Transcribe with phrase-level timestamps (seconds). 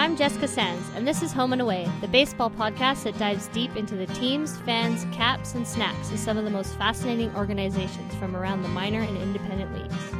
[0.00, 3.76] I'm Jessica Sands, and this is Home and Away, the baseball podcast that dives deep
[3.76, 8.34] into the teams, fans, caps, and snacks of some of the most fascinating organizations from
[8.34, 10.19] around the minor and independent leagues.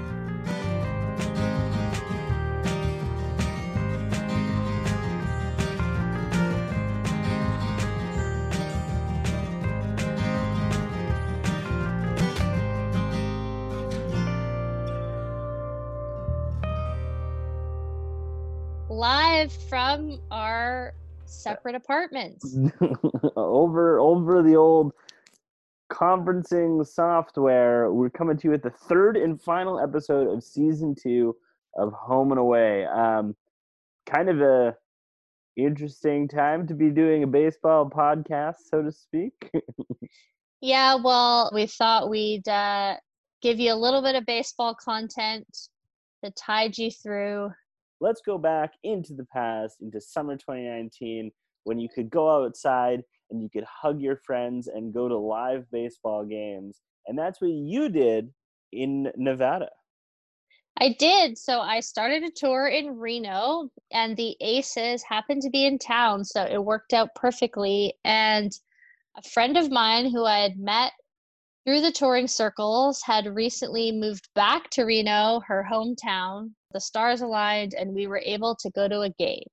[19.91, 20.95] From our
[21.25, 22.57] separate apartments.
[23.37, 24.93] over over the old
[25.91, 27.93] conferencing software.
[27.93, 31.35] We're coming to you at the third and final episode of season two
[31.77, 32.85] of Home and Away.
[32.85, 33.35] Um,
[34.07, 34.77] kind of a
[35.57, 39.51] interesting time to be doing a baseball podcast, so to speak.
[40.63, 42.97] Yeah, well, we thought we'd uh,
[43.41, 45.47] give you a little bit of baseball content
[46.23, 47.51] to tide you through.
[48.01, 51.31] Let's go back into the past, into summer 2019,
[51.65, 55.71] when you could go outside and you could hug your friends and go to live
[55.71, 56.81] baseball games.
[57.07, 58.33] And that's what you did
[58.73, 59.69] in Nevada.
[60.79, 61.37] I did.
[61.37, 66.25] So I started a tour in Reno, and the Aces happened to be in town.
[66.25, 67.95] So it worked out perfectly.
[68.05, 68.51] And
[69.17, 70.93] a friend of mine who I had met
[71.65, 76.51] through the touring circles had recently moved back to Reno, her hometown.
[76.73, 79.47] The stars aligned, and we were able to go to a game.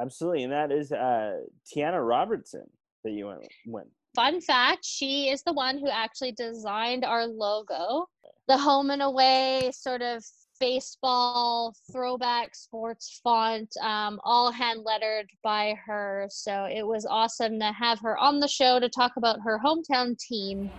[0.00, 0.44] Absolutely.
[0.44, 2.64] And that is uh, Tianna Robertson
[3.04, 3.40] that you went.
[3.66, 3.88] went.
[4.14, 8.06] Fun fact she is the one who actually designed our logo,
[8.48, 10.24] the home and away sort of
[10.60, 16.26] baseball throwback sports font, um, all hand lettered by her.
[16.30, 20.18] So it was awesome to have her on the show to talk about her hometown
[20.18, 20.70] team.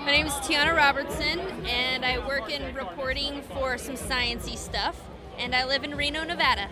[0.00, 5.00] My name is Tianna Robertson, and I work in reporting for some sciency stuff,
[5.38, 6.68] and I live in Reno, Nevada.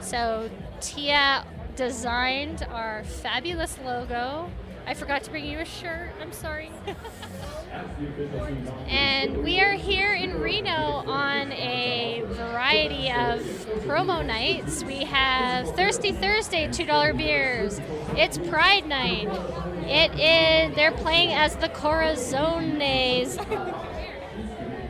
[0.00, 0.48] So
[0.80, 1.44] Tia
[1.74, 4.50] designed our fabulous logo.
[4.88, 6.14] I forgot to bring you a shirt.
[6.18, 6.70] I'm sorry.
[8.88, 13.40] and we are here in Reno on a variety of
[13.84, 14.82] promo nights.
[14.82, 17.82] We have Thirsty Thursday $2 beers.
[18.16, 19.28] It's Pride Night.
[19.84, 23.36] It is they're playing as the Corazones.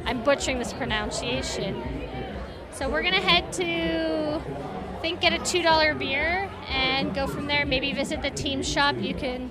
[0.07, 1.83] I'm butchering this pronunciation.
[2.71, 7.49] So we're gonna head to I think get a two dollar beer and go from
[7.49, 7.67] there.
[7.67, 8.95] Maybe visit the team shop.
[8.97, 9.51] You can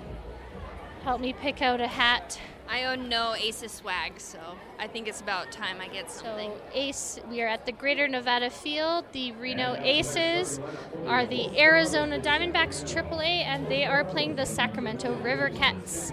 [1.08, 2.38] help me pick out a hat.
[2.68, 4.40] I own no Aces swag, so
[4.78, 6.52] I think it's about time I get something.
[6.52, 9.06] So Ace, we are at the Greater Nevada Field.
[9.14, 10.60] The Reno Aces
[11.06, 16.12] are the Arizona Diamondbacks AAA, and they are playing the Sacramento River Cats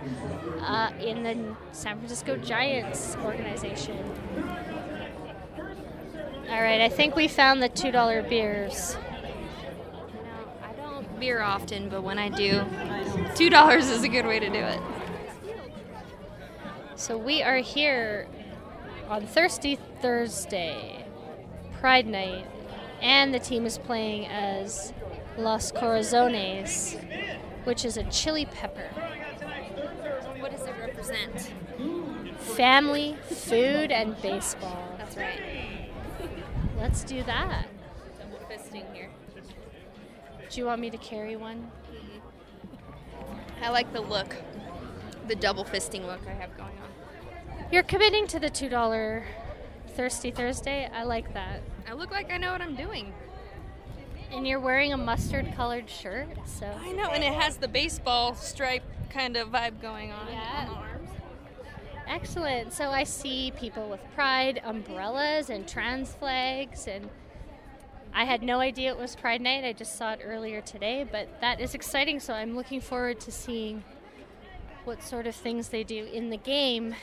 [0.60, 3.98] uh, in the San Francisco Giants organization.
[6.48, 8.96] All right, I think we found the two dollar beers.
[10.62, 12.64] I don't beer often, but when I do,
[13.34, 14.80] two dollars is a good way to do it.
[16.94, 18.28] So we are here
[19.08, 21.04] on Thirsty Thursday,
[21.80, 22.46] Pride Night,
[23.02, 24.92] and the team is playing as
[25.36, 26.96] Los Corazones,
[27.64, 28.88] which is a chili pepper.
[30.38, 31.52] What does it represent?
[32.38, 34.94] Family, food, and baseball.
[34.98, 35.90] That's right.
[36.78, 37.66] Let's do that.
[38.18, 39.10] Double fisting here.
[40.50, 41.70] Do you want me to carry one?
[43.64, 44.36] I like the look,
[45.26, 47.64] the double fisting look I have going on.
[47.72, 49.22] You're committing to the $2
[49.96, 50.86] Thirsty Thursday.
[50.92, 51.62] I like that.
[51.88, 53.14] I look like I know what I'm doing.
[54.30, 56.66] And you're wearing a mustard colored shirt, so.
[56.66, 60.66] I know, and it has the baseball stripe kind of vibe going on Yeah.
[60.68, 61.10] on the arms.
[62.06, 62.72] Excellent.
[62.74, 67.08] So I see people with pride umbrellas and trans flags and
[68.16, 69.64] I had no idea it was Pride Night.
[69.64, 72.20] I just saw it earlier today, but that is exciting.
[72.20, 73.82] So I'm looking forward to seeing
[74.84, 76.94] what sort of things they do in the game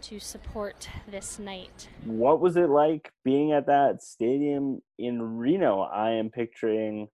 [0.00, 1.88] to support this night.
[2.06, 5.80] What was it like being at that stadium in Reno?
[5.82, 7.08] I am picturing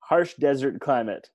[0.00, 1.28] harsh desert climate.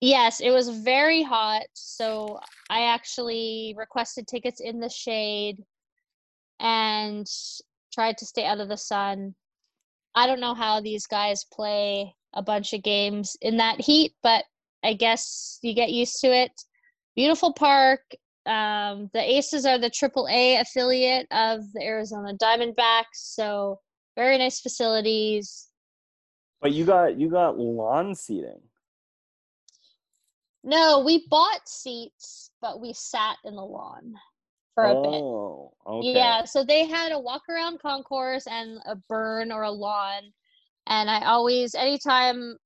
[0.00, 1.64] Yes, it was very hot.
[1.74, 2.40] So
[2.70, 5.62] I actually requested tickets in the shade
[6.58, 7.26] and
[7.92, 9.34] tried to stay out of the sun.
[10.14, 14.44] I don't know how these guys play a bunch of games in that heat, but
[14.84, 16.52] I guess you get used to it.
[17.16, 18.00] Beautiful park.
[18.44, 23.78] Um, the Aces are the AAA affiliate of the Arizona Diamondbacks, so
[24.16, 25.68] very nice facilities.
[26.60, 28.60] But you got you got lawn seating.
[30.64, 34.14] No, we bought seats, but we sat in the lawn
[34.74, 35.20] for a bit.
[35.22, 36.14] oh, okay.
[36.14, 40.22] Yeah, so they had a walk around concourse and a berm or a lawn.
[40.86, 42.56] And I always, anytime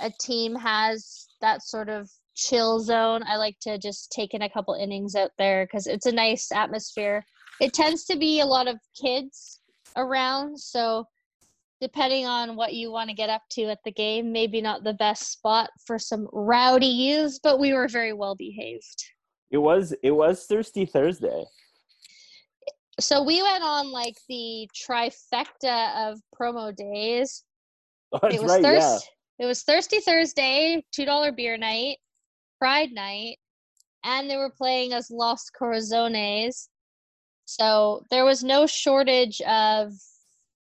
[0.00, 4.50] a team has that sort of chill zone, I like to just take in a
[4.50, 7.24] couple innings out there because it's a nice atmosphere.
[7.60, 9.60] It tends to be a lot of kids
[9.96, 11.06] around, so
[11.80, 14.94] depending on what you want to get up to at the game, maybe not the
[14.94, 19.04] best spot for some rowdy youths, but we were very well behaved.
[19.50, 21.44] It was it was Thirsty Thursday.
[23.00, 27.44] So we went on like the trifecta of promo days.
[28.12, 28.98] Oh, that's it was right, yeah.
[29.38, 31.98] It was Thirsty Thursday, two dollar beer night,
[32.58, 33.38] Pride night,
[34.04, 36.68] and they were playing as Los Corazones.
[37.46, 39.92] So there was no shortage of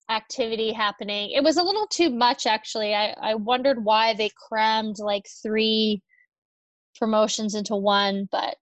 [0.09, 1.31] activity happening.
[1.33, 2.95] It was a little too much actually.
[2.95, 6.03] I, I wondered why they crammed like three
[6.99, 8.59] promotions into one, but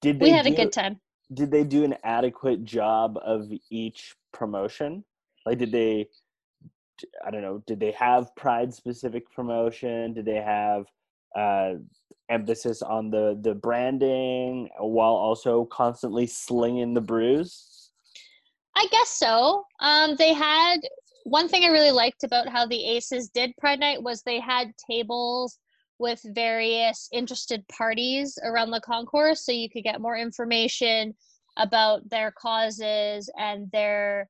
[0.00, 1.00] Did we had a good time.
[1.32, 5.04] Did they do an adequate job of each promotion?
[5.46, 6.08] Like, did they?
[7.26, 7.62] I don't know.
[7.66, 10.12] Did they have Pride specific promotion?
[10.12, 10.84] Did they have
[11.36, 11.74] uh,
[12.28, 17.90] emphasis on the the branding while also constantly slinging the brews?
[18.76, 19.64] I guess so.
[19.80, 20.78] Um, they had
[21.24, 24.72] one thing I really liked about how the Aces did Pride Night was they had
[24.90, 25.58] tables
[26.02, 31.14] with various interested parties around the concourse, so you could get more information
[31.56, 34.28] about their causes and their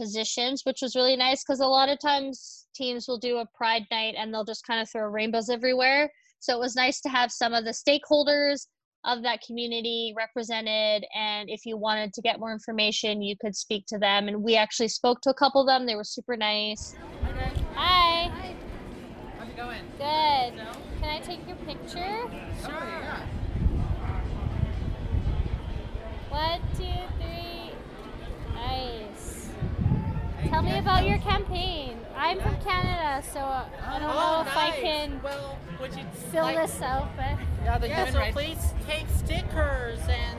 [0.00, 3.84] positions, which was really nice because a lot of times teams will do a Pride
[3.90, 6.10] Night and they'll just kind of throw rainbows everywhere.
[6.40, 8.66] So it was nice to have some of the stakeholders
[9.04, 13.86] of that community represented and if you wanted to get more information you could speak
[13.86, 16.96] to them and we actually spoke to a couple of them they were super nice
[17.76, 18.27] hi How's it going?
[19.98, 20.52] Good
[21.00, 22.22] can i take your picture
[22.62, 23.26] Sure, yeah.
[26.28, 26.84] one two
[27.20, 27.72] three
[28.54, 29.50] nice
[30.48, 34.56] tell me about your campaign i'm from canada so i don't oh, know Oh, if
[34.56, 39.98] i can Well, would you fill like, this out but Yeah, so please take stickers
[40.08, 40.38] and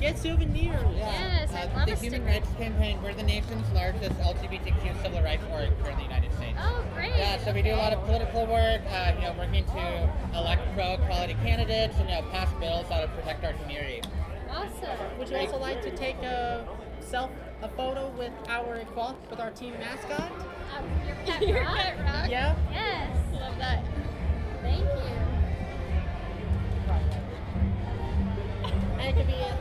[0.00, 0.96] get souvenirs.
[0.96, 2.24] Yes, I'd love the a Human sticker.
[2.24, 6.29] Rights Campaign, we're the nation's largest LGBTQ civil rights org here in the United States.
[6.60, 7.10] Oh great.
[7.16, 10.62] Yeah, so we do a lot of political work, uh, you know, working to elect
[10.74, 14.02] pro-equality candidates and, you know, pass bills that will protect our community.
[14.50, 15.18] awesome.
[15.18, 16.66] Would you also like to take a
[17.00, 17.30] self
[17.62, 20.30] a photo with our equal with our team mascot?
[20.76, 22.30] Um, your pet your pet rock?
[22.30, 22.56] Yeah.
[22.72, 23.84] yes love that.
[24.62, 24.86] Thank you.
[28.98, 29.56] And it could be a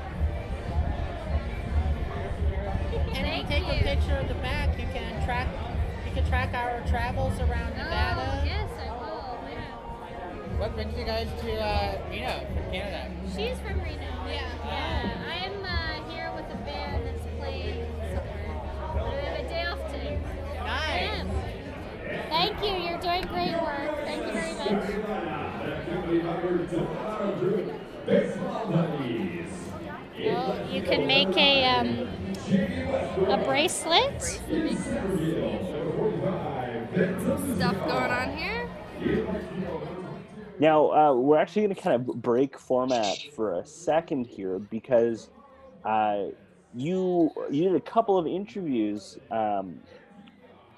[3.16, 3.74] And if you take you.
[3.74, 5.59] a picture of the back, you can track you can
[6.30, 8.40] track our travels around Nevada.
[8.40, 9.40] Oh, yes, I will.
[9.50, 10.60] Yeah.
[10.60, 13.12] What brings you guys to uh, Reno, from Canada?
[13.36, 14.00] She's from Reno.
[14.28, 14.48] Yeah.
[14.64, 15.26] Yeah.
[15.28, 17.84] I'm uh, here with a band that's playing
[18.14, 18.62] somewhere.
[18.94, 20.20] But I have a day off today.
[20.60, 21.02] Nice.
[21.02, 21.28] am.
[22.30, 22.74] Thank you.
[22.78, 24.06] You're doing great work.
[24.06, 24.86] Thank you very much.
[30.22, 32.08] Oh, you can make a um,
[33.32, 34.40] a bracelet.
[37.00, 38.70] Stuff going on here.
[40.60, 45.30] Now, uh, we're actually going to kind of break format for a second here because
[45.86, 46.26] uh,
[46.76, 49.80] you you did a couple of interviews um,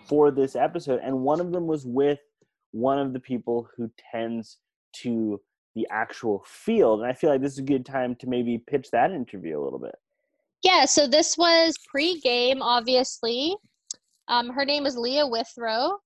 [0.06, 2.20] for this episode, and one of them was with
[2.70, 4.60] one of the people who tends
[4.98, 5.42] to
[5.74, 7.02] the actual field.
[7.02, 9.64] And I feel like this is a good time to maybe pitch that interview a
[9.64, 9.96] little bit.
[10.62, 13.56] Yeah, so this was pre-game, obviously.
[14.28, 15.98] Um, her name is Leah Withrow.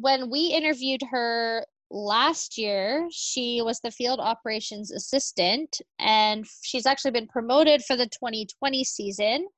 [0.00, 7.10] When we interviewed her last year, she was the field operations assistant, and she's actually
[7.10, 9.48] been promoted for the 2020 season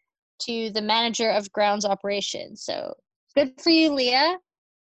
[0.41, 2.65] to the manager of grounds operations.
[2.65, 2.95] So
[3.35, 4.39] good for you, Leah.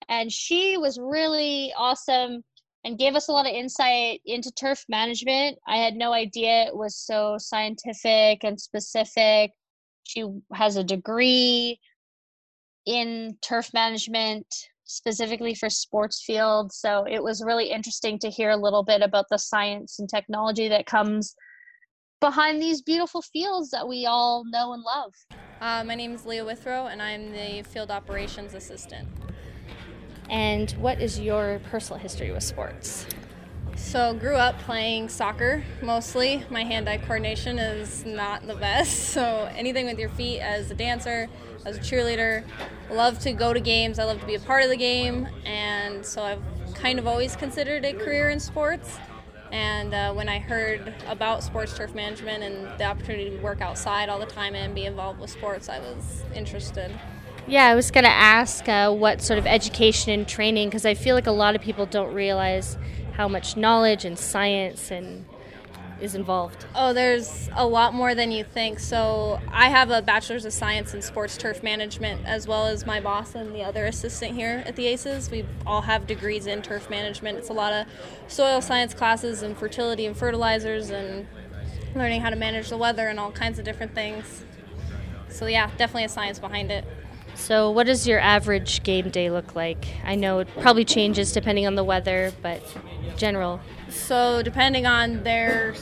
[0.09, 2.43] And she was really awesome
[2.83, 5.59] and gave us a lot of insight into turf management.
[5.67, 9.51] I had no idea it was so scientific and specific.
[10.03, 11.79] She has a degree
[12.87, 14.47] in turf management
[14.91, 16.77] specifically for sports fields.
[16.77, 20.67] So it was really interesting to hear a little bit about the science and technology
[20.67, 21.35] that comes
[22.19, 25.13] behind these beautiful fields that we all know and love.
[25.59, 29.07] Uh, my name is Leah Withrow, and I'm the field operations assistant.
[30.29, 33.05] And what is your personal history with sports?
[33.75, 36.45] So, grew up playing soccer mostly.
[36.49, 39.09] My hand-eye coordination is not the best.
[39.11, 41.27] So, anything with your feet as a dancer,
[41.65, 42.43] as a cheerleader,
[42.89, 43.99] love to go to games.
[43.99, 46.41] I love to be a part of the game, and so I've
[46.73, 48.97] kind of always considered a career in sports.
[49.51, 54.07] And uh, when I heard about sports turf management and the opportunity to work outside
[54.07, 56.91] all the time and be involved with sports, I was interested.
[57.47, 60.93] Yeah, I was going to ask uh, what sort of education and training, because I
[60.93, 62.77] feel like a lot of people don't realize
[63.13, 65.25] how much knowledge and science and
[66.01, 66.65] is involved.
[66.75, 68.79] Oh, there's a lot more than you think.
[68.79, 72.99] So, I have a bachelor's of science in sports turf management, as well as my
[72.99, 75.29] boss and the other assistant here at the ACES.
[75.29, 77.37] We all have degrees in turf management.
[77.37, 77.87] It's a lot of
[78.27, 81.27] soil science classes and fertility and fertilizers and
[81.95, 84.43] learning how to manage the weather and all kinds of different things.
[85.29, 86.85] So, yeah, definitely a science behind it.
[87.35, 89.87] So, what does your average game day look like?
[90.03, 92.61] I know it probably changes depending on the weather, but
[93.17, 93.59] general.
[93.89, 95.75] So, depending on their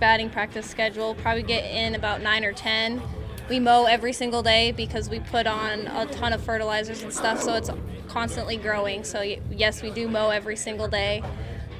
[0.00, 3.02] batting practice schedule, probably get in about nine or ten.
[3.48, 7.42] We mow every single day because we put on a ton of fertilizers and stuff,
[7.42, 7.70] so it's
[8.08, 9.04] constantly growing.
[9.04, 11.22] So, yes, we do mow every single day.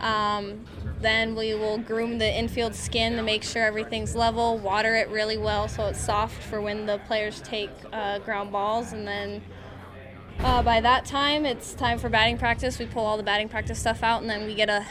[0.00, 0.64] Um,
[1.00, 5.36] then we will groom the infield skin to make sure everything's level, water it really
[5.38, 9.42] well so it's soft for when the players take uh, ground balls, and then
[10.40, 12.78] uh, by that time it's time for batting practice.
[12.78, 14.86] We pull all the batting practice stuff out, and then we get a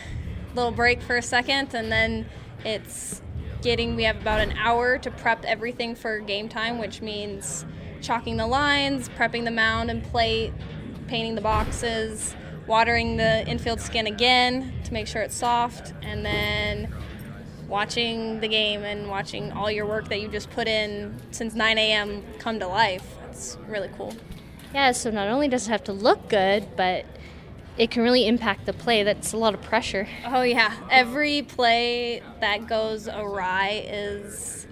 [0.55, 2.25] little break for a second, and then
[2.65, 3.21] it's
[3.62, 3.95] getting.
[3.95, 7.65] We have about an hour to prep everything for game time, which means
[8.01, 10.53] chalking the lines, prepping the mound and plate,
[11.07, 12.35] painting the boxes
[12.67, 16.93] watering the infield skin again to make sure it's soft, and then
[17.67, 21.77] watching the game and watching all your work that you just put in since 9
[21.77, 22.23] a.m.
[22.39, 23.17] come to life.
[23.29, 24.13] It's really cool.
[24.74, 27.06] Yeah, so not only does it have to look good, but
[27.77, 29.03] it can really impact the play.
[29.03, 30.08] That's a lot of pressure.
[30.25, 30.74] Oh, yeah.
[30.89, 34.68] Every play that goes awry is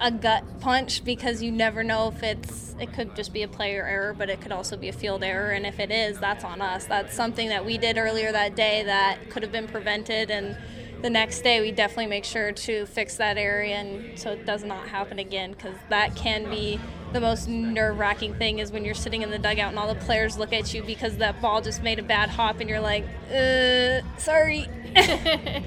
[0.00, 3.86] a gut punch because you never know if it's it could just be a player
[3.86, 5.50] error, but it could also be a field error.
[5.52, 6.86] And if it is, that's on us.
[6.86, 10.30] That's something that we did earlier that day that could have been prevented.
[10.30, 10.56] And
[11.02, 14.64] the next day, we definitely make sure to fix that area and so it does
[14.64, 16.80] not happen again because that can be
[17.12, 20.00] the most nerve wracking thing is when you're sitting in the dugout and all the
[20.00, 23.04] players look at you because that ball just made a bad hop and you're like,
[23.30, 24.66] uh, sorry.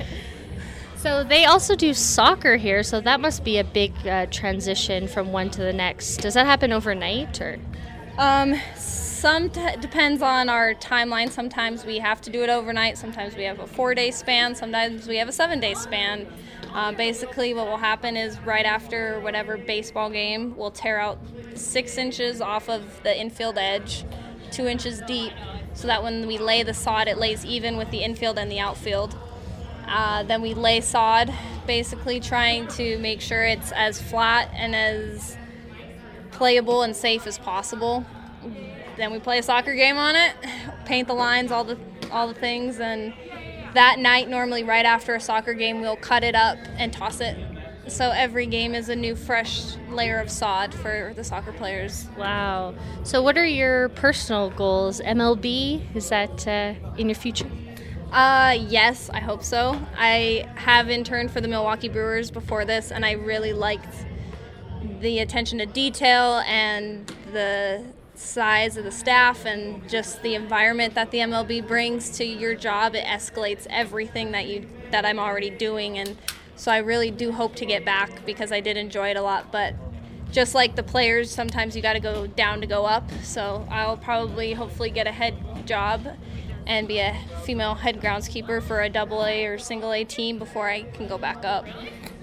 [1.05, 5.31] So they also do soccer here, so that must be a big uh, transition from
[5.31, 6.17] one to the next.
[6.17, 7.59] Does that happen overnight or?
[8.17, 8.55] Um,
[9.15, 11.31] some t- depends on our timeline.
[11.31, 12.97] Sometimes we have to do it overnight.
[12.97, 14.55] Sometimes we have a four-day span.
[14.55, 16.27] Sometimes we have a seven-day span.
[16.73, 21.17] Uh, basically, what will happen is right after whatever baseball game, we'll tear out
[21.55, 24.03] six inches off of the infield edge,
[24.51, 25.31] two inches deep,
[25.73, 28.59] so that when we lay the sod, it lays even with the infield and the
[28.59, 29.17] outfield.
[29.87, 31.33] Uh, then we lay sod,
[31.65, 35.37] basically trying to make sure it's as flat and as
[36.31, 38.05] playable and safe as possible.
[38.97, 40.33] Then we play a soccer game on it,
[40.85, 41.77] paint the lines, all the
[42.11, 43.13] all the things, and
[43.73, 47.37] that night, normally right after a soccer game, we'll cut it up and toss it.
[47.87, 52.07] So every game is a new, fresh layer of sod for the soccer players.
[52.17, 52.73] Wow.
[53.03, 55.01] So, what are your personal goals?
[55.01, 57.49] MLB is that uh, in your future?
[58.11, 59.79] Uh, yes, I hope so.
[59.97, 63.93] I have interned for the Milwaukee Brewers before this, and I really liked
[64.99, 67.83] the attention to detail and the
[68.15, 72.95] size of the staff and just the environment that the MLB brings to your job.
[72.95, 76.17] It escalates everything that you that I'm already doing, and
[76.55, 79.51] so I really do hope to get back because I did enjoy it a lot.
[79.51, 79.75] But
[80.31, 83.09] just like the players, sometimes you got to go down to go up.
[83.23, 86.07] So I'll probably, hopefully, get a head job
[86.67, 90.67] and be a female head groundskeeper for a double A or single A team before
[90.67, 91.65] I can go back up.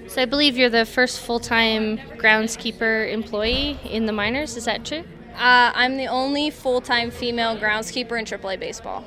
[0.08, 4.56] So I believe you're the first full-time groundskeeper employee in the minors.
[4.56, 5.04] Is that true?
[5.34, 9.04] Uh, I'm the only full-time female groundskeeper in AAA baseball.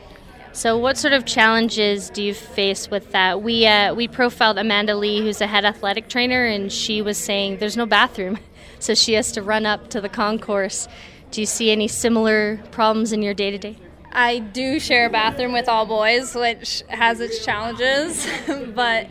[0.56, 3.42] So, what sort of challenges do you face with that?
[3.42, 7.58] We uh, we profiled Amanda Lee, who's a head athletic trainer, and she was saying
[7.58, 8.40] there's no bathroom,
[8.80, 10.88] so she has to run up to the concourse.
[11.32, 13.78] Do you see any similar problems in your day to day?
[14.14, 18.26] I do share a bathroom with all boys, which has its challenges,
[18.74, 19.08] but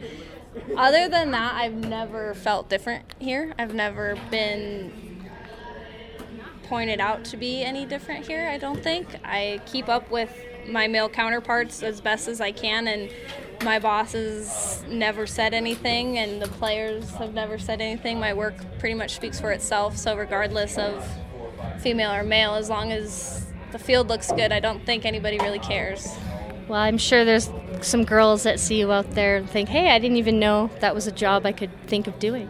[0.78, 3.54] other than that, I've never felt different here.
[3.59, 5.03] I've never been
[6.64, 9.09] pointed out to be any different here, I don't think.
[9.25, 10.30] I keep up with
[10.68, 13.11] my male counterparts as best as I can, and
[13.62, 18.18] my bosses never said anything, and the players have never said anything.
[18.18, 21.06] My work pretty much speaks for itself, so regardless of
[21.80, 25.59] female or male, as long as the field looks good, I don't think anybody really
[25.59, 26.16] cares.
[26.68, 27.50] Well, I'm sure there's
[27.83, 30.94] some girls that see you out there and think, hey, I didn't even know that
[30.94, 32.49] was a job I could think of doing.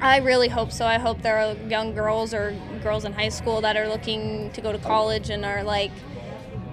[0.00, 0.84] I really hope so.
[0.84, 4.60] I hope there are young girls or girls in high school that are looking to
[4.60, 5.90] go to college and are like,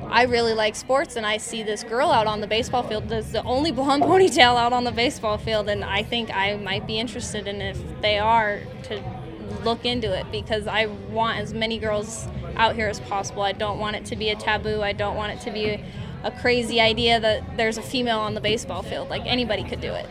[0.10, 3.10] I really like sports, and I see this girl out on the baseball field.
[3.10, 6.86] That's the only blonde ponytail out on the baseball field, and I think I might
[6.86, 9.02] be interested in if they are to
[9.64, 12.28] look into it because I want as many girls
[12.58, 13.42] out here as possible.
[13.42, 14.82] I don't want it to be a taboo.
[14.82, 15.86] I don't want it to be a,
[16.24, 19.10] a crazy idea that there's a female on the baseball field.
[19.10, 20.08] Like anybody could do it.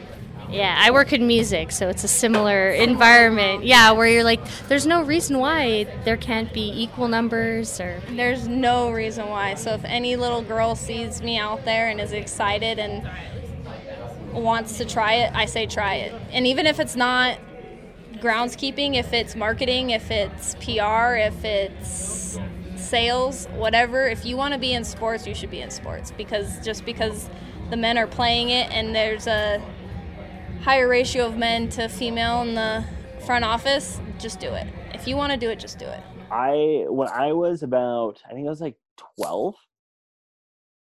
[0.52, 3.64] Yeah, I work in music, so it's a similar environment.
[3.64, 8.02] Yeah, where you're like, there's no reason why there can't be equal numbers or.
[8.10, 9.54] There's no reason why.
[9.54, 13.08] So if any little girl sees me out there and is excited and
[14.32, 16.12] wants to try it, I say try it.
[16.30, 17.38] And even if it's not
[18.16, 22.38] groundskeeping, if it's marketing, if it's PR, if it's
[22.76, 26.62] sales, whatever, if you want to be in sports, you should be in sports because
[26.62, 27.30] just because
[27.70, 29.62] the men are playing it and there's a
[30.62, 32.84] higher ratio of men to female in the
[33.26, 34.66] front office, just do it.
[34.94, 36.02] If you want to do it, just do it.
[36.30, 38.76] I when I was about I think I was like
[39.16, 39.54] 12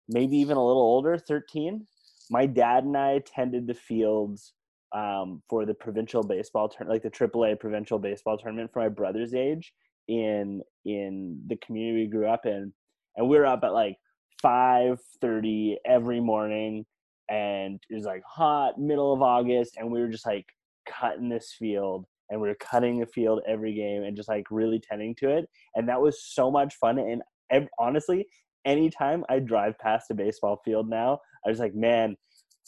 [0.07, 1.85] maybe even a little older 13
[2.29, 4.53] my dad and I attended the fields
[4.93, 9.33] um, for the provincial baseball turn like the AAA provincial baseball tournament for my brother's
[9.33, 9.73] age
[10.07, 12.71] in in the community we grew up in
[13.17, 13.97] and we were up at like
[14.43, 16.85] 5:30 every morning
[17.29, 20.45] and it was like hot middle of August and we were just like
[20.87, 24.79] cutting this field and we were cutting the field every game and just like really
[24.79, 28.25] tending to it and that was so much fun and honestly
[28.65, 32.15] anytime i drive past a baseball field now i was like man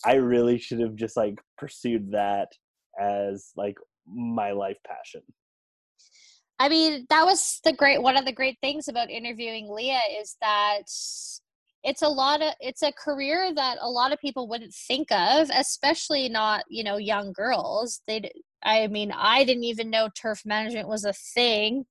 [0.05, 2.47] i really should have just like pursued that
[2.99, 5.21] as like my life passion.
[6.59, 10.37] I mean, that was the great one of the great things about interviewing Leah is
[10.41, 10.89] that
[11.88, 15.50] it's a lot of it's a career that a lot of people wouldn't think of,
[15.56, 18.01] especially not, you know, young girls.
[18.08, 18.29] They
[18.63, 21.86] I mean, I didn't even know turf management was a thing.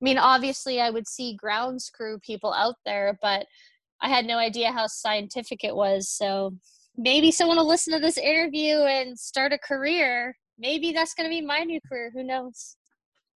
[0.00, 3.44] I mean, obviously I would see grounds crew people out there, but
[4.00, 6.08] I had no idea how scientific it was.
[6.08, 6.54] So
[6.96, 10.34] maybe someone will listen to this interview and start a career.
[10.58, 12.10] Maybe that's going to be my new career.
[12.14, 12.76] Who knows?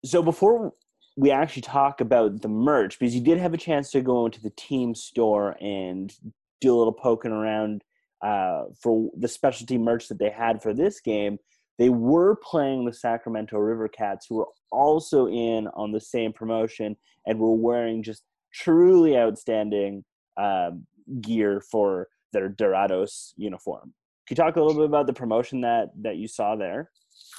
[0.06, 0.72] so before
[1.16, 4.42] we actually talk about the merch because you did have a chance to go into
[4.42, 6.14] the team store and
[6.60, 7.84] do a little poking around
[8.22, 11.38] uh, for the specialty merch that they had for this game.
[11.78, 16.96] They were playing the sacramento river cats who were also in on the same promotion
[17.26, 18.24] and were wearing just
[18.54, 20.04] truly outstanding
[20.38, 20.86] um,
[21.22, 23.94] gear for their dorados uniform.
[24.28, 26.90] Can you talk a little bit about the promotion that that you saw there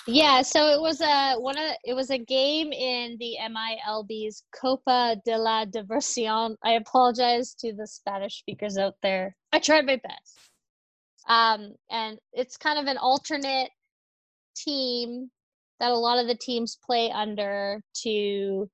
[0.08, 5.16] Yeah, so it was a one of it was a game in the MILB's Copa
[5.24, 6.54] de la Diversión.
[6.62, 9.34] I apologize to the Spanish speakers out there.
[9.52, 10.38] I tried my best.
[11.28, 13.70] Um, and it's kind of an alternate
[14.54, 15.28] team
[15.80, 18.70] that a lot of the teams play under to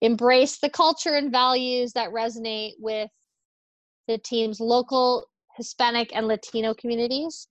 [0.00, 3.10] embrace the culture and values that resonate with
[4.08, 7.46] the team's local Hispanic and Latino communities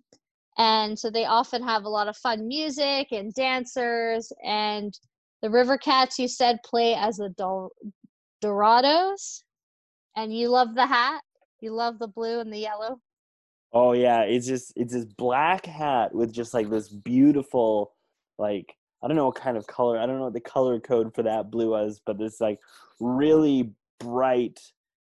[0.57, 4.97] and so they often have a lot of fun music and dancers and
[5.41, 7.71] the river cats you said play as the Dor-
[8.43, 9.43] dorados?
[10.15, 11.21] And you love the hat?
[11.59, 12.99] You love the blue and the yellow?
[13.73, 17.93] Oh yeah, it's just it's this black hat with just like this beautiful
[18.37, 21.13] like I don't know what kind of color I don't know what the color code
[21.13, 22.59] for that blue was, but this like
[22.99, 24.59] really bright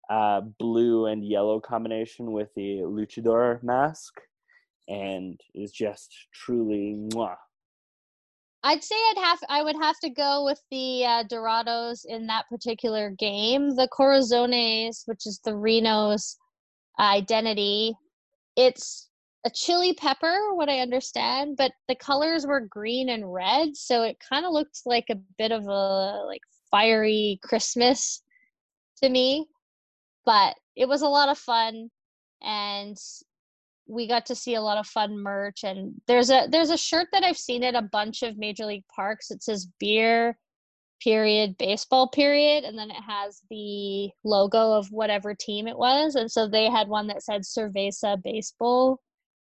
[0.09, 4.21] uh, blue and yellow combination with the luchador mask,
[4.89, 7.37] and is just truly mwah.
[8.65, 12.49] i'd say i'd have i would have to go with the uh, dorados in that
[12.49, 16.37] particular game the corazones which is the reno's
[16.99, 17.95] identity
[18.57, 19.09] it's
[19.45, 24.17] a chili pepper what i understand but the colors were green and red so it
[24.29, 28.23] kind of looked like a bit of a like fiery christmas
[29.03, 29.47] to me
[30.25, 31.91] but it was a lot of fun
[32.43, 32.97] and
[33.93, 37.09] we got to see a lot of fun merch and there's a there's a shirt
[37.13, 39.31] that i've seen at a bunch of major league parks.
[39.31, 40.37] It says beer
[41.03, 46.31] period baseball period and then it has the logo of whatever team it was and
[46.31, 49.01] so they had one that said cerveza baseball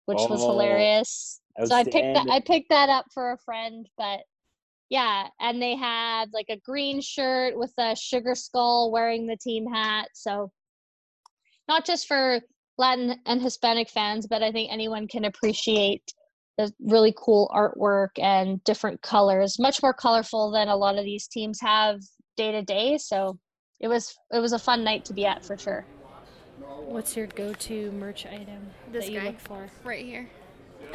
[0.05, 1.40] which was Oh, hilarious.
[1.64, 4.20] So i picked that i picked that up for a friend but
[4.90, 9.66] yeah and they had like a green shirt with a sugar skull wearing the team
[9.66, 10.53] hat so
[11.66, 12.40] not just for
[12.78, 16.02] latin and hispanic fans but i think anyone can appreciate
[16.56, 21.26] the really cool artwork and different colors much more colorful than a lot of these
[21.28, 22.00] teams have
[22.36, 23.38] day to day so
[23.80, 25.84] it was it was a fun night to be at for sure
[26.88, 29.26] What's your go-to merch item This that you guy.
[29.26, 29.68] look for?
[29.84, 30.28] right here.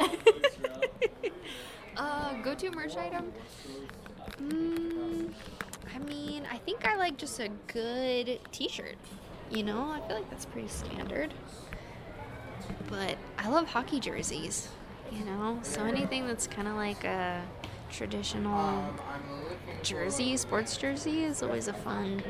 [1.96, 3.32] uh, go-to merch item.
[4.42, 5.32] Mm,
[5.94, 8.96] I mean, I think I like just a good T-shirt.
[9.50, 11.32] You know, I feel like that's pretty standard.
[12.96, 14.68] But I love hockey jerseys.
[15.10, 17.42] You know, so anything that's kind of like a
[17.90, 18.84] traditional
[19.82, 22.22] jersey, sports jersey is always a fun,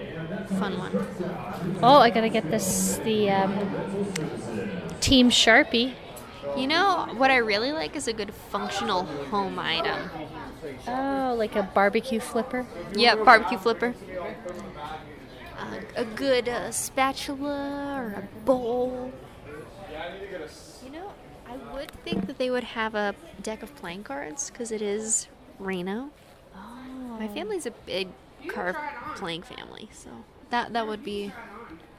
[0.58, 1.78] fun one.
[1.82, 5.94] Oh, I gotta get this the um, Team Sharpie.
[6.56, 10.10] You know what I really like is a good functional home item.
[10.86, 12.66] Oh, like a barbecue flipper.
[12.94, 13.94] Yeah, barbecue flipper.
[15.58, 19.12] Uh, a good uh, spatula or a bowl.
[21.84, 24.70] You know, I would think that they would have a deck of playing cards because
[24.70, 26.10] it is Reno.
[27.18, 28.08] My family's a big
[28.48, 28.76] card
[29.16, 30.10] playing family, so
[30.50, 31.32] that that would be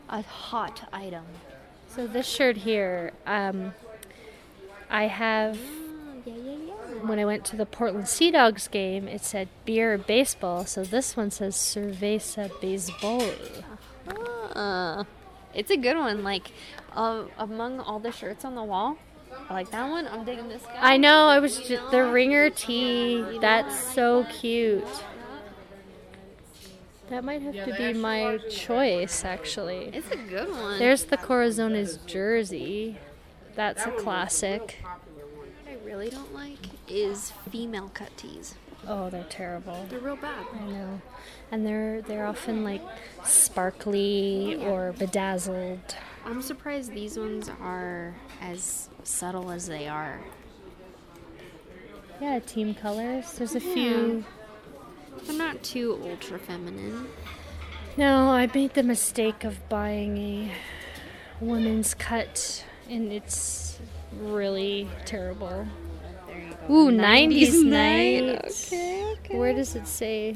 [0.10, 1.26] a hot item.
[1.88, 3.74] So this shirt here, um,
[4.90, 5.58] I have.
[6.26, 6.74] Yeah, yeah, yeah.
[7.06, 10.66] When I went to the Portland Sea Dogs game, it said beer baseball.
[10.66, 13.24] So this one says cerveza baseball.
[14.54, 15.04] Uh,
[15.54, 16.24] it's a good one.
[16.24, 16.52] Like,
[16.94, 18.98] uh, among all the shirts on the wall,
[19.50, 20.08] I like that one.
[20.08, 20.78] I'm digging this guy.
[20.80, 21.28] I know.
[21.28, 23.24] I was just, the ringer tee.
[23.40, 24.84] That's so cute.
[27.10, 29.92] That might have to be my choice, actually.
[29.94, 30.80] It's a good one.
[30.80, 32.98] There's the Corazones jersey.
[33.56, 34.80] That's a classic.
[35.36, 38.56] what I really don't like is female cut tees.
[38.88, 39.86] Oh, they're terrible.
[39.90, 40.46] They're real bad.
[40.54, 41.02] I know.
[41.52, 42.82] And they're they're often like
[43.24, 45.96] sparkly or bedazzled.
[46.26, 50.20] I'm surprised these ones are as subtle as they are.
[52.20, 53.34] Yeah, team colors.
[53.34, 54.24] There's a few.
[55.24, 57.08] They're not too ultra feminine.
[57.98, 60.52] No, I made the mistake of buying a
[61.40, 63.80] woman's cut, and it's
[64.20, 65.68] really terrible.
[66.70, 68.46] Ooh, 90s, night.
[68.46, 69.38] Okay, okay.
[69.38, 70.36] Where does it say?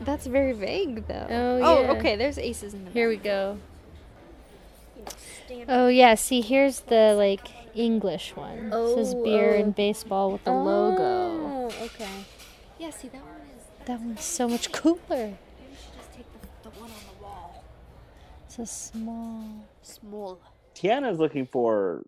[0.00, 1.26] That's very vague, though.
[1.30, 2.16] Oh, Oh, okay.
[2.16, 3.58] There's aces in the Here we go.
[5.68, 8.72] Oh yeah, see here's the like English one.
[8.72, 9.60] it says Oh, beer oh.
[9.60, 11.02] and baseball with the logo.
[11.02, 12.08] Oh, okay.
[12.78, 13.64] Yeah, see that one is.
[13.86, 14.98] That one's so much cooler.
[15.10, 15.36] Maybe
[15.70, 17.64] we should just take the, the one on the wall.
[18.46, 19.44] It's a small.
[19.82, 20.40] Small.
[20.74, 22.04] Tianna's looking for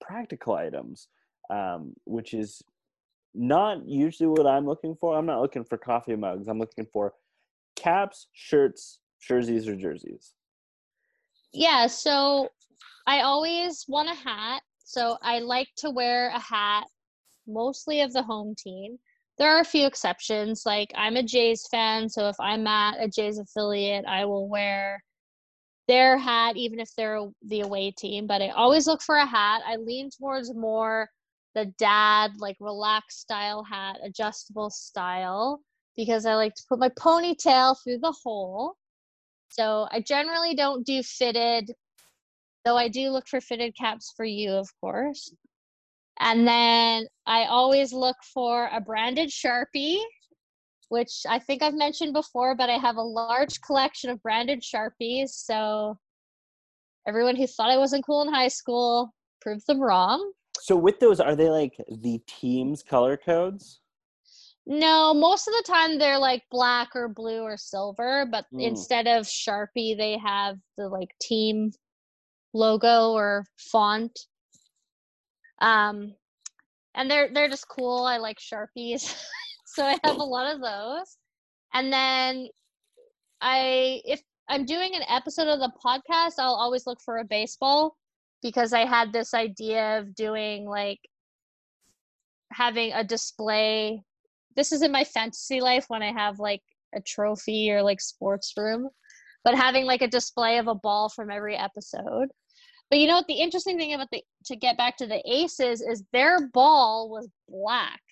[0.00, 1.08] practical items,
[1.50, 2.62] um, which is
[3.34, 5.16] not usually what I'm looking for.
[5.16, 6.48] I'm not looking for coffee mugs.
[6.48, 7.14] I'm looking for
[7.76, 10.34] caps, shirts, jerseys, or jerseys.
[11.52, 12.50] Yeah, so
[13.06, 14.62] I always want a hat.
[14.84, 16.84] So I like to wear a hat
[17.46, 18.98] mostly of the home team.
[19.38, 20.62] There are a few exceptions.
[20.66, 25.02] Like I'm a Jays fan, so if I'm at a Jays affiliate, I will wear
[25.88, 29.62] their hat even if they're the away team, but I always look for a hat.
[29.66, 31.08] I lean towards more
[31.54, 35.60] the dad like relaxed style hat, adjustable style
[35.96, 38.76] because I like to put my ponytail through the hole.
[39.50, 41.72] So I generally don't do fitted,
[42.64, 45.32] though I do look for fitted caps for you, of course.
[46.20, 49.98] And then I always look for a branded Sharpie,
[50.88, 55.30] which I think I've mentioned before, but I have a large collection of branded Sharpies.
[55.30, 55.98] So
[57.08, 60.32] everyone who thought I wasn't cool in high school proved them wrong.
[60.60, 63.80] So with those, are they like the team's color codes?
[64.64, 68.60] No, most of the time they're like black or blue or silver, but Mm.
[68.60, 71.72] instead of Sharpie, they have the like team
[72.52, 74.18] logo or font.
[75.60, 76.14] Um,
[76.94, 78.04] and they're they're just cool.
[78.04, 79.14] I like Sharpies,
[79.66, 81.16] so I have a lot of those.
[81.74, 82.48] And then
[83.40, 87.96] I, if I'm doing an episode of the podcast, I'll always look for a baseball
[88.42, 91.00] because I had this idea of doing like
[92.52, 94.02] having a display
[94.56, 96.62] this is in my fantasy life when I have like
[96.94, 98.88] a trophy or like sports room,
[99.44, 102.28] but having like a display of a ball from every episode.
[102.92, 103.26] But you know what?
[103.26, 107.26] The interesting thing about the to get back to the Aces is their ball was
[107.48, 108.02] black,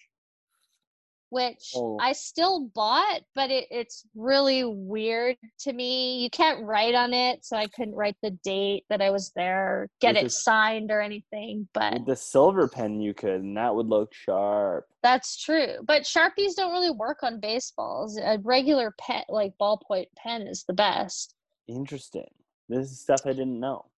[1.28, 1.98] which Oh.
[2.00, 6.20] I still bought, but it, it's really weird to me.
[6.22, 9.90] You can't write on it, so I couldn't write the date that I was there,
[10.00, 11.68] get With it the- signed or anything.
[11.74, 14.86] But the silver pen, you could, and that would look sharp.
[15.02, 15.74] That's true.
[15.84, 18.16] But Sharpies don't really work on baseballs.
[18.18, 21.34] A regular pen, like ballpoint pen, is the best.
[21.68, 22.30] Interesting.
[22.70, 23.89] This is stuff I didn't know.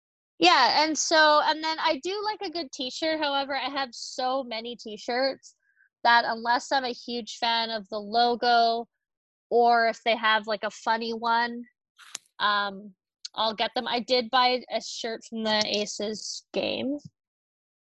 [0.42, 3.20] Yeah, and so, and then I do like a good t shirt.
[3.20, 5.55] However, I have so many t shirts
[6.02, 8.88] that unless I'm a huge fan of the logo
[9.50, 11.62] or if they have like a funny one,
[12.40, 12.90] um,
[13.37, 13.87] I'll get them.
[13.87, 16.98] I did buy a shirt from the Aces game.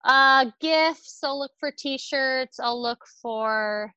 [0.06, 3.94] Uh, gifts, I'll look for t shirts, I'll look for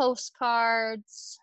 [0.00, 1.38] postcards.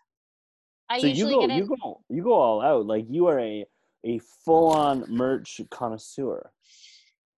[0.88, 2.84] I so you go, you go, you go all out.
[2.84, 3.64] Like you are a
[4.04, 6.50] a full on merch connoisseur.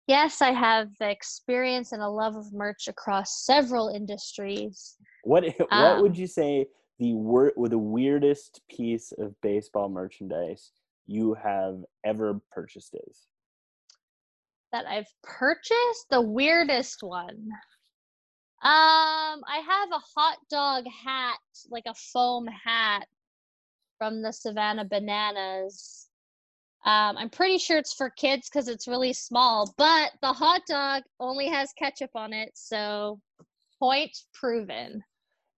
[0.06, 4.96] Yes, I have experience and a love of merch across several industries.
[5.24, 6.66] What what Um, would you say
[6.98, 10.72] the wor- or the weirdest piece of baseball merchandise
[11.06, 13.26] you have ever purchased is?
[14.72, 16.06] that I've purchased.
[16.10, 17.50] The weirdest one.
[18.64, 21.38] Um, I have a hot dog hat,
[21.70, 23.06] like a foam hat
[23.98, 26.08] from the Savannah Bananas.
[26.84, 31.04] Um, I'm pretty sure it's for kids because it's really small, but the hot dog
[31.20, 33.20] only has ketchup on it, so
[33.78, 35.02] point proven.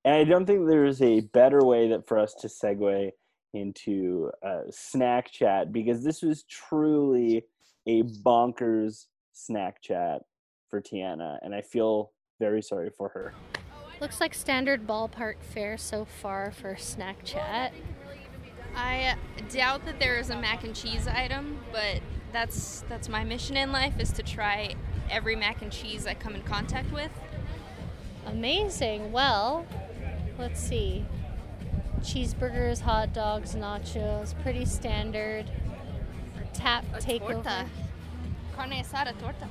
[0.04, 3.10] And I don't think there's a better way that for us to segue
[3.54, 7.44] into uh, snack chat because this was truly
[7.86, 10.20] a bonkers snack chat
[10.68, 13.32] for Tianna, and I feel very sorry for her.
[14.00, 17.72] Looks like standard ballpark fare so far for snack chat.
[18.76, 19.16] I
[19.50, 22.00] doubt that there is a mac and cheese item, but
[22.32, 24.74] that's that's my mission in life is to try
[25.10, 27.10] every mac and cheese I come in contact with.
[28.26, 29.12] Amazing.
[29.12, 29.66] Well,
[30.38, 31.04] let's see.
[32.00, 35.50] Cheeseburgers, hot dogs, nachos, pretty standard.
[36.52, 37.32] Tap take A takeover.
[37.34, 37.66] torta.
[38.56, 39.48] Carne asada torta.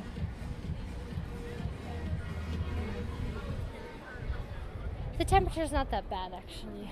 [5.18, 6.90] The temperature's not that bad actually.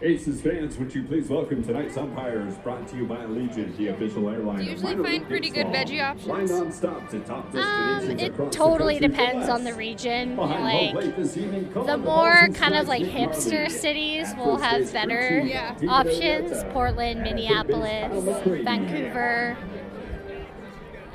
[0.00, 0.28] It's pretty nice.
[0.28, 4.28] Aces fans, would you please welcome tonight's umpires, brought to you by Allegiant, the official
[4.28, 4.58] airline.
[4.58, 6.24] Do you usually find pretty good veggie options?
[6.26, 10.36] Fly non-stop to top Um, destinations it across the totally depends on the region.
[10.36, 15.74] Behind Like evening, the more kind of like hipster cities will have better Yeah.
[15.88, 16.64] Options.
[16.72, 18.12] Portland, Minneapolis.
[18.64, 19.56] Vancouver.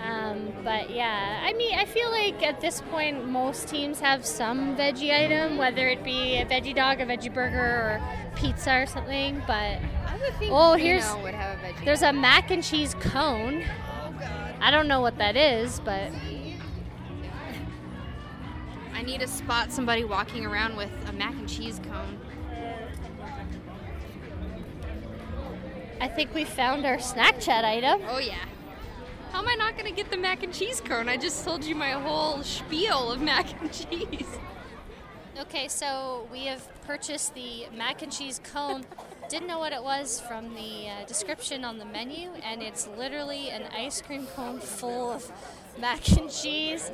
[0.04, 4.78] Um, but yeah, I mean, I feel like at this point most teams have some
[4.78, 8.02] veggie item, whether it be a veggie dog, a veggie burger, or
[8.36, 9.42] pizza or something.
[9.46, 11.86] But I would think Oh, here's- would have a veggie.
[11.86, 13.64] there's a mac and cheese cone.
[13.64, 14.56] Oh god.
[14.62, 16.12] I don't know what that is, but
[18.94, 22.20] I need to spot somebody walking around with a mac and cheese cone.
[26.02, 28.02] I think we found our snack chat item.
[28.08, 28.36] Oh yeah.
[29.32, 31.08] How am I not gonna get the mac and cheese cone?
[31.08, 34.28] I just told you my whole spiel of mac and cheese.
[35.40, 38.86] Okay, so we have purchased the mac and cheese cone.
[39.30, 43.50] Didn't know what it was from the uh, description on the menu, and it's literally
[43.50, 45.32] an ice cream cone full of
[45.80, 46.92] mac and cheese.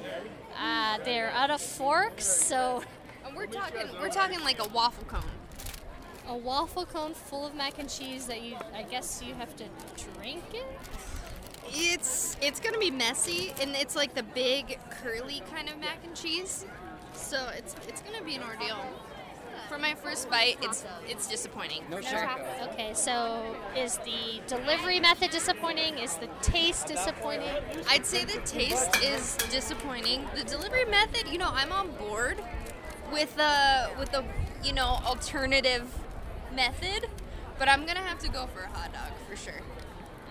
[0.62, 2.84] Uh, they're out of forks, so
[3.26, 5.24] And we're talking we're talking like a waffle cone.
[6.28, 9.64] a waffle cone full of mac and cheese that you, I guess, you have to
[10.20, 10.66] drink it.
[11.68, 16.16] It's it's gonna be messy and it's like the big curly kind of mac and
[16.16, 16.66] cheese.
[17.14, 18.78] So it's it's gonna be an ordeal.
[19.70, 21.84] For my first bite, it's it's disappointing.
[21.90, 22.30] No sure.
[22.72, 25.98] Okay, so is the delivery method disappointing?
[25.98, 27.50] Is the taste disappointing?
[27.90, 30.26] I'd say the taste is disappointing.
[30.36, 32.38] The delivery method, you know, I'm on board
[33.12, 34.24] with a with a
[34.64, 35.88] you know alternative
[36.54, 37.08] method,
[37.58, 39.62] but I'm gonna have to go for a hot dog for sure.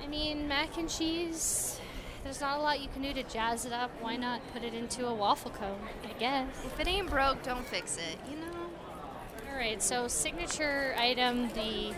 [0.04, 1.80] I mean, mac and cheese.
[2.24, 3.90] There's not a lot you can do to jazz it up.
[4.00, 5.78] Why not put it into a waffle cone?
[6.04, 6.46] I guess.
[6.66, 8.18] If it ain't broke, don't fix it.
[8.30, 9.50] You know.
[9.50, 9.82] All right.
[9.82, 11.94] So signature item, the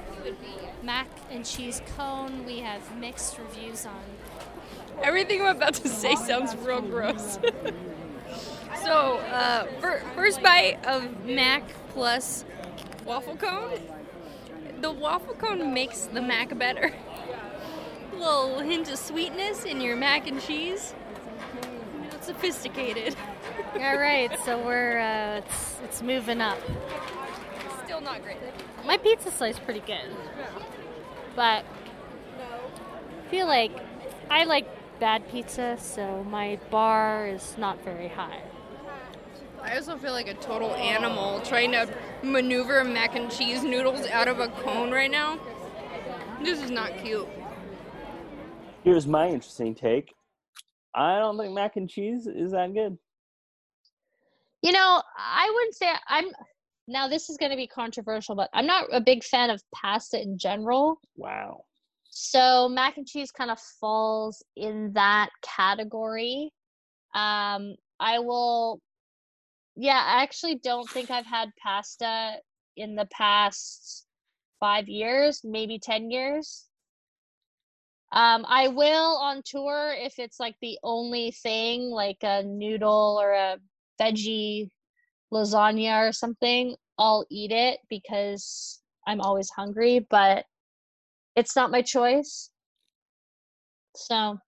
[0.84, 2.46] mac and cheese cone.
[2.46, 4.02] We have mixed reviews on.
[5.02, 7.40] Everything I'm about to say sounds real gross.
[8.84, 12.44] so, uh, fir- first bite of mac plus
[13.04, 13.80] waffle cone.
[14.80, 16.94] The waffle cone makes the mac better.
[18.16, 20.94] A little hint of sweetness in your mac and cheese.
[22.12, 23.14] It's sophisticated.
[23.74, 24.30] All right.
[24.42, 26.58] So we're uh, it's it's moving up.
[27.84, 28.38] Still not great.
[28.86, 30.10] My pizza slice pretty good,
[31.34, 33.72] but I feel like
[34.30, 34.66] I like
[34.98, 38.40] bad pizza, so my bar is not very high.
[39.62, 41.86] I also feel like a total animal trying to
[42.22, 45.38] maneuver mac and cheese noodles out of a cone right now.
[46.42, 47.28] This is not cute.
[48.86, 50.14] Here's my interesting take.
[50.94, 52.96] I don't think mac and cheese is that good.
[54.62, 56.26] You know, I wouldn't say I'm.
[56.86, 60.22] Now, this is going to be controversial, but I'm not a big fan of pasta
[60.22, 61.00] in general.
[61.16, 61.64] Wow.
[62.10, 66.52] So mac and cheese kind of falls in that category.
[67.12, 68.80] Um, I will.
[69.74, 72.36] Yeah, I actually don't think I've had pasta
[72.76, 74.06] in the past
[74.60, 76.66] five years, maybe ten years.
[78.12, 83.32] Um, I will on tour if it's like the only thing, like a noodle or
[83.32, 83.58] a
[84.00, 84.70] veggie
[85.32, 86.76] lasagna or something.
[86.98, 90.46] I'll eat it because I'm always hungry, but
[91.34, 92.50] it's not my choice.
[93.94, 94.38] So,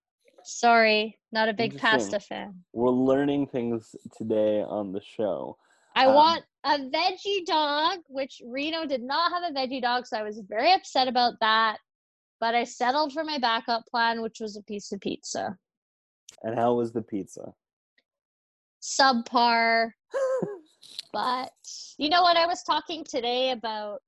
[0.44, 2.64] sorry, not a big pasta fan.
[2.72, 5.56] We're learning things today on the show.
[5.96, 10.16] I Um, want a veggie dog, which Reno did not have a veggie dog, so
[10.16, 11.78] I was very upset about that.
[12.40, 15.56] But I settled for my backup plan, which was a piece of pizza.
[16.42, 17.52] And how was the pizza?
[18.82, 19.90] Subpar.
[21.12, 21.50] but
[21.98, 22.36] you know what?
[22.36, 24.00] I was talking today about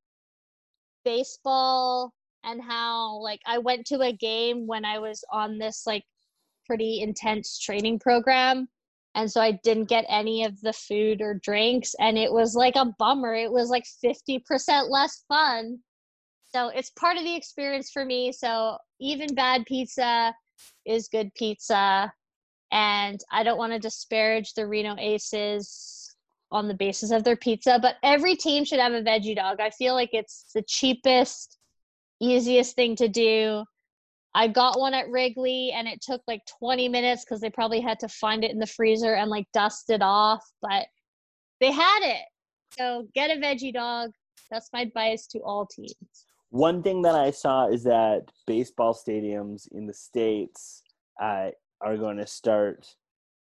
[1.05, 2.13] baseball
[2.45, 6.05] and how like I went to a game when I was on this like
[6.67, 8.69] pretty intense training program
[9.15, 12.77] and so I didn't get any of the food or drinks and it was like
[12.77, 13.35] a bummer.
[13.35, 15.79] It was like 50% less fun.
[16.53, 18.33] So it's part of the experience for me.
[18.33, 20.35] So even bad pizza
[20.85, 22.13] is good pizza
[22.73, 26.15] and I don't want to disparage the Reno Aces
[26.53, 29.61] on the basis of their pizza, but every team should have a veggie dog.
[29.61, 31.59] I feel like it's the cheapest,
[32.21, 33.65] easiest thing to do.
[34.35, 37.99] I got one at Wrigley and it took like 20 minutes because they probably had
[38.01, 40.87] to find it in the freezer and like dust it off, but
[41.61, 42.25] they had it.
[42.79, 44.11] So get a veggie dog.
[44.51, 46.27] That's my advice to all teams.
[46.51, 50.83] One thing that I saw is that baseball stadiums in the states
[51.23, 52.87] uh, are going to start,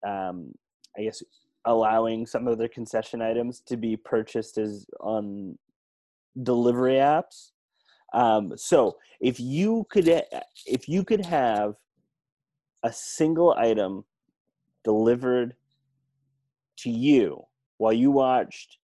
[0.06, 0.52] um,
[0.98, 1.22] I guess,
[1.64, 5.58] allowing some of their concession items to be purchased as on
[6.42, 7.52] delivery apps.
[8.12, 10.08] Um, so if you could,
[10.66, 11.74] if you could have
[12.82, 14.04] a single item
[14.84, 15.54] delivered
[16.78, 17.44] to you
[17.78, 18.78] while you watched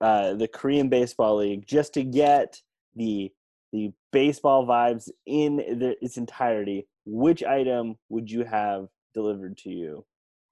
[0.00, 2.60] uh, the Korean Baseball League, just to get
[2.96, 3.30] the
[3.76, 10.04] the baseball vibes in the, its entirety, which item would you have delivered to you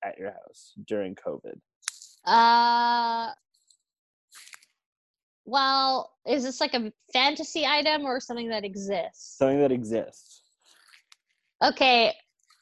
[0.04, 1.58] at your house during COVID?
[2.26, 3.32] Uh,
[5.46, 9.38] well, is this like a fantasy item or something that exists?
[9.38, 10.42] Something that exists.
[11.64, 12.12] Okay,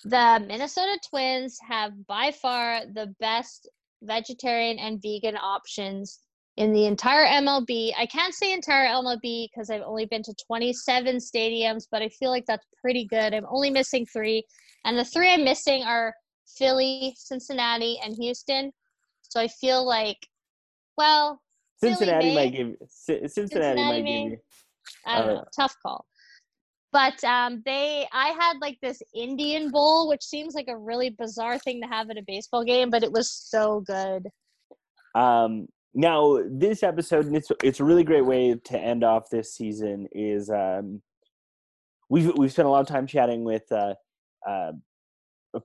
[0.05, 3.69] the Minnesota Twins have by far the best
[4.03, 6.21] vegetarian and vegan options
[6.57, 7.93] in the entire MLB.
[7.99, 12.31] I can't say entire MLB because I've only been to 27 stadiums, but I feel
[12.31, 13.35] like that's pretty good.
[13.35, 14.45] I'm only missing three,
[14.85, 16.15] and the three I'm missing are
[16.59, 18.73] Philly, Cincinnati, and Houston.
[19.23, 20.19] So I feel like,
[20.99, 21.41] well,
[21.83, 24.37] Cincinnati might give Cincinnati, Cincinnati might give you.
[25.07, 26.05] I don't know, tough call.
[26.93, 31.59] But um, they, I had like this Indian bowl, which seems like a really bizarre
[31.59, 34.29] thing to have at a baseball game, but it was so good.
[35.15, 39.55] Um, now this episode, and it's it's a really great way to end off this
[39.55, 40.09] season.
[40.13, 41.03] Is um,
[42.09, 43.95] we've we've spent a lot of time chatting with uh,
[44.49, 44.73] uh,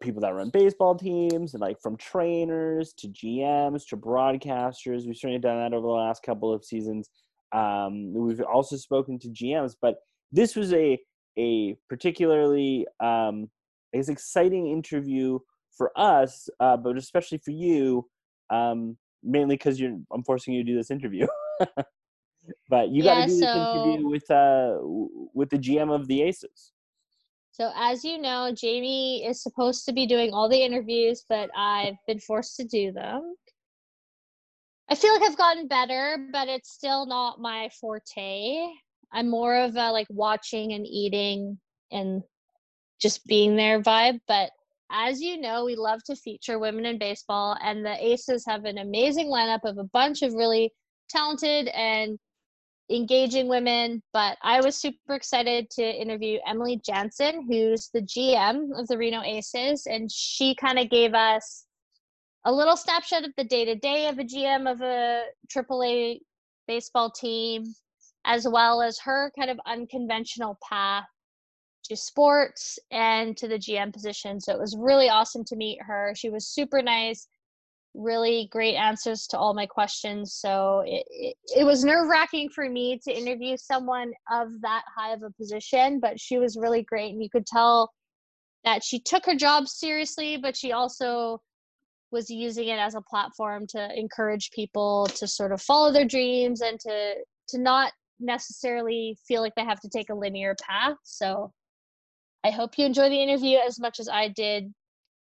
[0.01, 5.05] people that run baseball teams and like from trainers to GMs to broadcasters.
[5.05, 7.09] We've certainly done that over the last couple of seasons.
[7.53, 9.95] Um, we've also spoken to GMs, but
[10.31, 10.99] this was a
[11.37, 13.49] a particularly um,
[13.93, 15.39] exciting interview
[15.71, 18.07] for us, uh, but especially for you,
[18.49, 21.27] um, mainly because you're I'm forcing you to do this interview.
[22.69, 24.77] but you got to Yeah, do this interview with uh,
[25.33, 26.73] with the GM of the Aces.
[27.51, 31.95] So as you know, Jamie is supposed to be doing all the interviews, but I've
[32.05, 33.35] been forced to do them.
[34.89, 38.67] I feel like I've gotten better, but it's still not my forte.
[39.11, 41.59] I'm more of a like watching and eating
[41.91, 42.21] and
[43.01, 44.19] just being there vibe.
[44.27, 44.51] But
[44.91, 48.77] as you know, we love to feature women in baseball, and the Aces have an
[48.77, 50.73] amazing lineup of a bunch of really
[51.09, 52.17] talented and
[52.89, 54.01] engaging women.
[54.13, 59.21] But I was super excited to interview Emily Jaenson, who's the GM of the Reno
[59.21, 61.65] Aces, and she kind of gave us
[62.45, 65.23] a little snapshot of the day to day of a GM of a
[65.53, 66.19] AAA
[66.67, 67.65] baseball team,
[68.25, 71.05] as well as her kind of unconventional path
[71.87, 74.39] to sports and to the GM position.
[74.39, 76.13] So it was really awesome to meet her.
[76.15, 77.27] She was super nice,
[77.93, 80.33] really great answers to all my questions.
[80.33, 85.13] So it, it, it was nerve wracking for me to interview someone of that high
[85.13, 87.13] of a position, but she was really great.
[87.13, 87.91] And you could tell
[88.63, 91.41] that she took her job seriously, but she also
[92.11, 96.61] was using it as a platform to encourage people to sort of follow their dreams
[96.61, 97.15] and to
[97.49, 100.97] to not necessarily feel like they have to take a linear path.
[101.03, 101.53] So
[102.47, 104.73] I hope you enjoy the interview as much as I did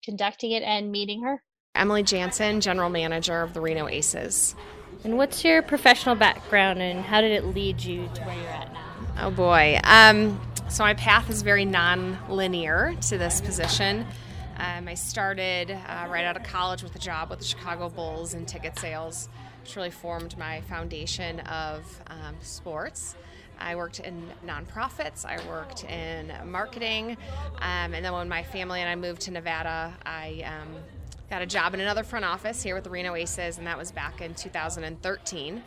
[0.05, 1.43] conducting it and meeting her.
[1.75, 4.55] Emily Jaenson, General Manager of the Reno Aces.
[5.03, 8.73] And what's your professional background and how did it lead you to where you're at
[8.73, 8.95] now?
[9.21, 9.81] Oh boy.
[9.83, 14.07] Um, so my path is very non-linear to this position.
[14.57, 18.35] Um, I started uh, right out of college with a job with the Chicago Bulls
[18.35, 19.29] in ticket sales,
[19.63, 23.17] which really formed my foundation of um, sports.
[23.61, 27.17] I worked in nonprofits, I worked in marketing,
[27.61, 30.69] um, and then when my family and I moved to Nevada, I um,
[31.31, 33.93] got a job in another front office here with the Reno Aces, and that was
[33.93, 35.63] back in 2013.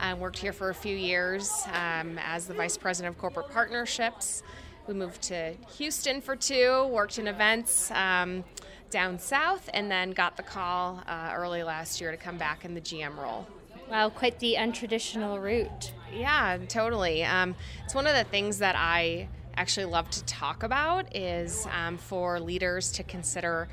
[0.00, 4.42] I worked here for a few years um, as the vice president of corporate partnerships.
[4.86, 8.44] We moved to Houston for two, worked in events um,
[8.90, 12.74] down south, and then got the call uh, early last year to come back in
[12.74, 13.46] the GM role.
[13.90, 15.92] Wow, quite the untraditional route.
[16.14, 17.24] Yeah, totally.
[17.24, 17.54] Um,
[17.84, 22.40] it's one of the things that I actually love to talk about is um, for
[22.40, 23.68] leaders to consider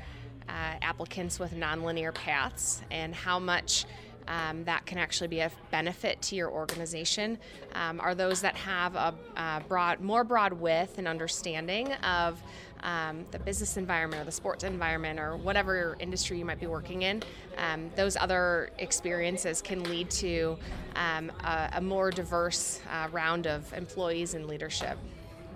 [0.48, 3.84] uh, applicants with nonlinear paths and how much
[4.28, 7.38] um, that can actually be a benefit to your organization
[7.74, 12.42] um, are those that have a, a, broad, more broad width and understanding of
[12.82, 17.02] um, the business environment or the sports environment or whatever industry you might be working
[17.02, 17.22] in.
[17.56, 20.58] Um, those other experiences can lead to
[20.94, 24.98] um, a, a, more diverse uh, round of employees and leadership.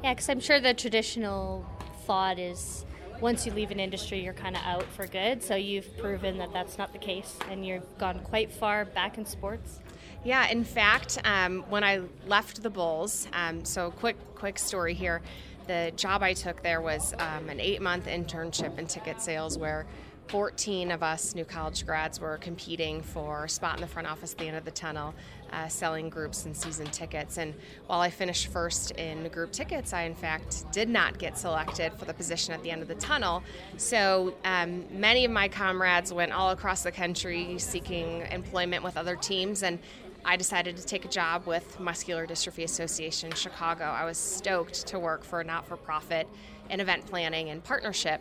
[0.02, 1.64] Yeah, because I'm sure the traditional
[2.06, 2.84] thought is
[3.20, 5.42] once you leave an industry, you're kind of out for good.
[5.42, 9.26] So you've proven that that's not the case, and you've gone quite far back in
[9.26, 9.80] sports.
[10.24, 15.22] Yeah, in fact, um, when I left the Bulls, um, so quick quick story here,
[15.66, 19.86] the job I took there was um, an eight month internship in ticket sales where
[20.28, 24.32] 14 of us new college grads were competing for a spot in the front office
[24.32, 25.14] at the end of the tunnel,
[25.52, 27.38] uh, selling groups and season tickets.
[27.38, 27.54] And
[27.86, 32.04] while I finished first in group tickets, I in fact did not get selected for
[32.04, 33.42] the position at the end of the tunnel.
[33.76, 39.16] So um, many of my comrades went all across the country seeking employment with other
[39.16, 39.78] teams, and
[40.24, 43.84] I decided to take a job with Muscular Dystrophy Association Chicago.
[43.84, 46.28] I was stoked to work for a not for profit
[46.68, 48.20] in event planning and partnership.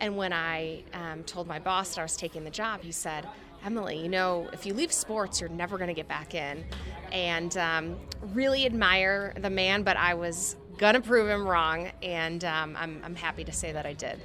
[0.00, 3.26] And when I um, told my boss that I was taking the job, he said,
[3.64, 6.64] Emily, you know, if you leave sports, you're never going to get back in.
[7.12, 7.96] And um,
[8.32, 11.90] really admire the man, but I was going to prove him wrong.
[12.02, 14.20] And um, I'm, I'm happy to say that I did.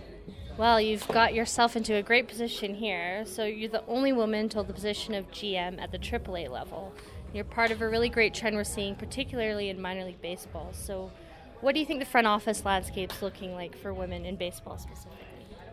[0.57, 3.25] Well, you've got yourself into a great position here.
[3.25, 6.93] So you're the only woman to hold the position of GM at the AAA level.
[7.31, 10.69] You're part of a really great trend we're seeing, particularly in minor league baseball.
[10.73, 11.11] So,
[11.61, 15.26] what do you think the front office landscape's looking like for women in baseball specifically?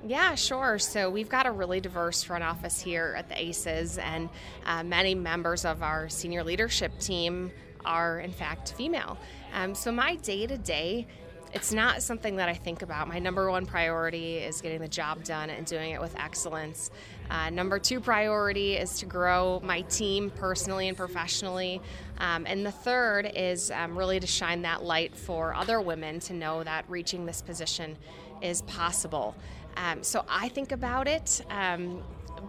[0.07, 0.79] Yeah, sure.
[0.79, 4.29] So we've got a really diverse front office here at the ACES, and
[4.67, 7.51] uh, many members of our senior leadership team
[7.87, 9.17] are, in fact, female.
[9.55, 11.07] Um, so my day to day,
[11.55, 13.09] it's not something that I think about.
[13.09, 16.91] My number one priority is getting the job done and doing it with excellence.
[17.31, 21.81] Uh, number two priority is to grow my team personally and professionally.
[22.19, 26.35] Um, and the third is um, really to shine that light for other women to
[26.35, 27.97] know that reaching this position
[28.43, 29.35] is possible.
[29.77, 32.03] Um, so I think about it, um,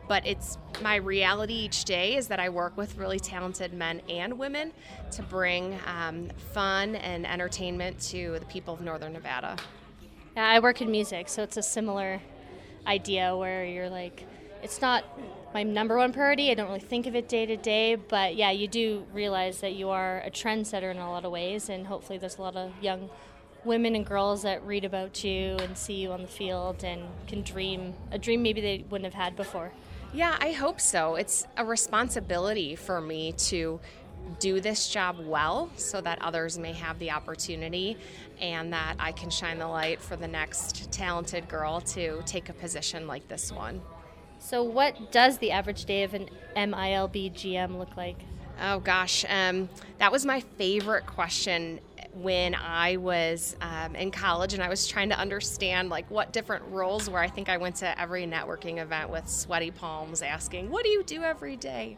[0.08, 4.38] but it's my reality each day is that I work with really talented men and
[4.38, 4.72] women
[5.12, 9.58] to bring um, fun and entertainment to the people of Northern Nevada.
[10.36, 12.22] Yeah, I work in music, so it's a similar
[12.86, 14.26] idea where you're like,
[14.62, 15.06] it's not
[15.54, 16.52] my number one priority.
[16.52, 19.74] I don't really think of it day to day, but yeah, you do realize that
[19.74, 22.72] you are a trendsetter in a lot of ways, and hopefully, there's a lot of
[22.82, 23.10] young
[23.66, 27.42] women and girls that read about you and see you on the field and can
[27.42, 29.72] dream a dream maybe they wouldn't have had before.
[30.14, 31.16] Yeah, I hope so.
[31.16, 33.80] It's a responsibility for me to
[34.40, 37.98] do this job well so that others may have the opportunity
[38.40, 42.54] and that I can shine the light for the next talented girl to take a
[42.54, 43.82] position like this one.
[44.40, 48.18] So, what does the average day of an MILB GM look like?
[48.62, 51.80] Oh gosh, um, that was my favorite question
[52.14, 56.64] when I was um, in college and I was trying to understand like what different
[56.70, 57.20] roles were.
[57.20, 61.04] I think I went to every networking event with sweaty palms asking, What do you
[61.04, 61.98] do every day?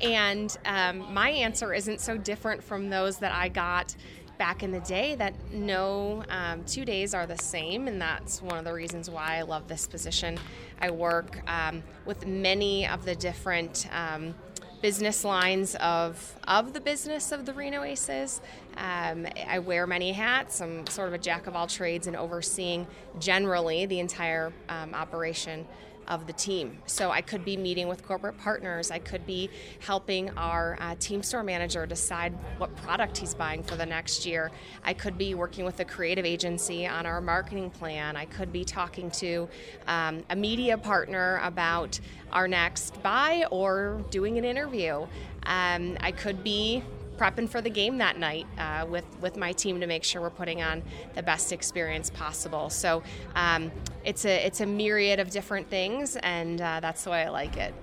[0.00, 3.94] And um, my answer isn't so different from those that I got
[4.40, 8.56] back in the day that no um, two days are the same and that's one
[8.56, 10.38] of the reasons why i love this position
[10.80, 14.34] i work um, with many of the different um,
[14.80, 18.40] business lines of of the business of the Reno Aces.
[18.76, 20.60] Um, I wear many hats.
[20.60, 22.86] I'm sort of a jack of all trades and overseeing
[23.18, 25.66] generally the entire um, operation
[26.10, 26.76] of the team.
[26.86, 28.90] So I could be meeting with corporate partners.
[28.90, 29.48] I could be
[29.78, 34.50] helping our uh, team store manager decide what product he's buying for the next year.
[34.84, 38.16] I could be working with a creative agency on our marketing plan.
[38.16, 39.48] I could be talking to
[39.86, 41.98] um, a media partner about
[42.32, 45.06] our next buy or doing an interview.
[45.44, 46.82] Um, I could be
[47.20, 50.30] prepping for the game that night uh, with with my team to make sure we're
[50.30, 50.82] putting on
[51.14, 52.70] the best experience possible.
[52.70, 53.02] So
[53.34, 53.70] um,
[54.04, 57.58] it's a it's a myriad of different things, and uh, that's the way I like
[57.58, 57.74] it.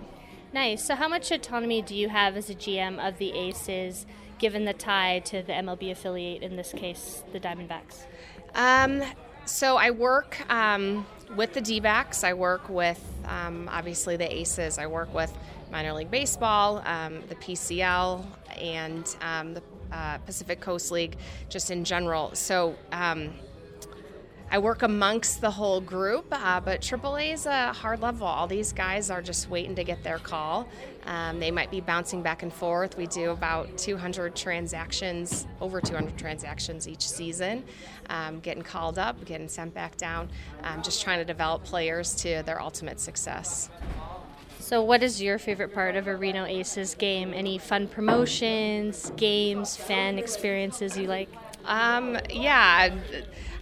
[0.54, 0.84] Nice.
[0.84, 4.08] So how much autonomy do you have as a GM of the Aces,
[4.40, 8.06] given the tie to the MLB affiliate, in this case, the Diamondbacks?
[8.56, 9.04] Um,
[9.46, 14.78] so I work um, with the D backs, I work with um, obviously the Aces.
[14.80, 15.32] I work with
[15.72, 18.26] minor league baseball, um, the PCL,
[18.60, 21.18] and um, the uh, Pacific Coast League,
[21.50, 22.34] just in general.
[22.36, 23.34] So um,
[24.50, 28.26] I work amongst the whole group, uh, but AAA is a hard level.
[28.26, 30.70] All these guys are just waiting to get their call.
[31.06, 32.98] Um, they might be bouncing back and forth.
[32.98, 37.66] We do about 200 transactions, over 200 transactions each season,
[38.10, 40.30] um, getting called up, getting sent back down,
[40.64, 43.70] um, just trying to develop players to their ultimate success.
[44.68, 47.34] So, what is your favorite part of a Reno Aces game?
[47.34, 51.30] Any fun promotions, games, fan experiences you like?
[51.64, 52.94] Um, yeah.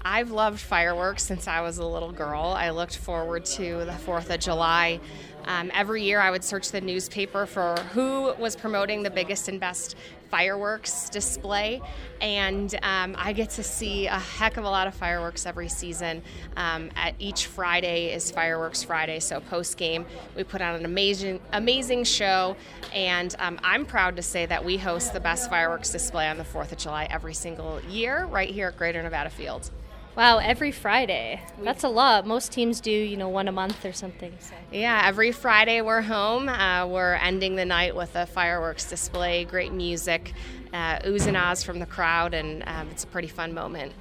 [0.04, 2.56] I've loved fireworks since I was a little girl.
[2.58, 5.00] I looked forward to the 4th of July.
[5.46, 9.60] Um, every year I would search the newspaper for who was promoting the biggest and
[9.60, 9.96] best
[10.36, 11.82] fireworks display,
[12.20, 16.22] and um, I get to see a heck of a lot of fireworks every season.
[16.58, 20.06] Um, at each Friday is Fireworks Friday, so post game
[20.36, 22.58] we put on an amazing, amazing show,
[22.94, 26.44] and um, I'm proud to say that we host the best fireworks display on the
[26.44, 29.72] 4th of July every single year right here at Greater Nevada Field.
[30.16, 31.42] Wow, every Friday.
[31.62, 32.26] That's a lot.
[32.26, 34.34] Most teams do, you know, one a month or something.
[34.40, 34.54] So.
[34.72, 36.48] Yeah, every Friday we're home.
[36.48, 40.34] Uh, we're ending the night with a fireworks display, great music,
[40.72, 43.92] uh, oohs and ahs from the crowd, and um, it's a pretty fun moment.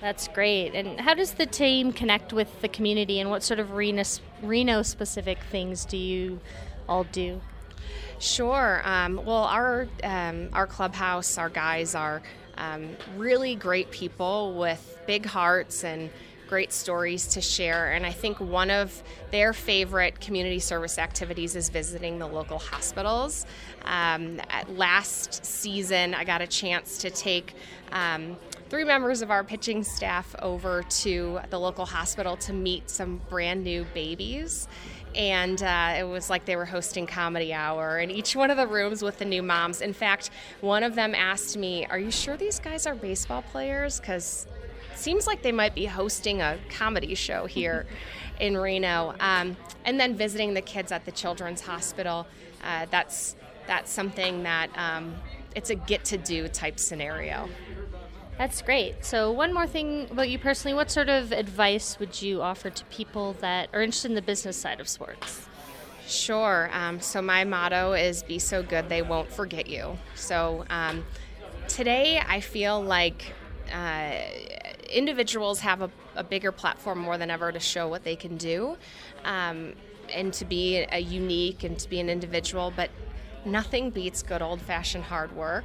[0.00, 0.72] That's great.
[0.74, 5.38] And how does the team connect with the community, and what sort of Reno specific
[5.50, 6.38] things do you
[6.88, 7.40] all do?
[8.20, 8.82] Sure.
[8.84, 12.22] Um, well, our um, our clubhouse, our guys are
[12.58, 16.10] um, really great people with big hearts and
[16.46, 17.92] great stories to share.
[17.92, 23.46] And I think one of their favorite community service activities is visiting the local hospitals.
[23.84, 27.54] Um, last season, I got a chance to take
[27.92, 28.36] um,
[28.68, 33.62] three members of our pitching staff over to the local hospital to meet some brand
[33.64, 34.68] new babies
[35.16, 38.66] and uh, it was like they were hosting comedy hour in each one of the
[38.66, 39.80] rooms with the new moms.
[39.80, 43.98] In fact one of them asked me are you sure these guys are baseball players?
[43.98, 44.46] Because
[44.94, 47.86] seems like they might be hosting a comedy show here
[48.40, 49.14] in reno.
[49.20, 52.26] Um, and then visiting the kids at the children's hospital
[52.62, 53.36] uh, that's
[53.66, 55.14] that's something that um,
[55.54, 57.48] it's a get to do type scenario
[58.38, 59.04] that's great.
[59.04, 62.84] So, one more thing about you personally what sort of advice would you offer to
[62.86, 65.48] people that are interested in the business side of sports?
[66.06, 66.70] Sure.
[66.72, 69.98] Um, so, my motto is be so good they won't forget you.
[70.14, 71.04] So, um,
[71.68, 73.32] today I feel like
[73.72, 74.12] uh,
[74.90, 78.76] individuals have a, a, bigger platform more than ever to show what they can do
[79.24, 79.72] um,
[80.12, 82.90] and to be a unique and to be an individual, but
[83.44, 85.64] nothing beats good old fashioned hard work